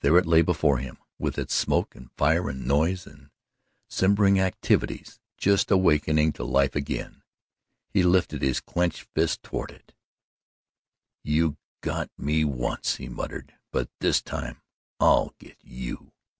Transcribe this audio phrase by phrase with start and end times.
[0.00, 3.30] There it lay before him with its smoke and fire and noise and
[3.88, 7.22] slumbering activities just awakening to life again.
[7.88, 9.94] He lifted his clenched fist toward it:
[11.22, 14.60] "You got ME once," he muttered, "but this time
[14.98, 16.10] I'll get YOU."